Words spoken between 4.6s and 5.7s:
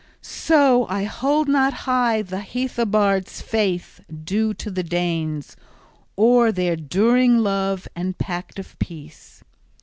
the Danes,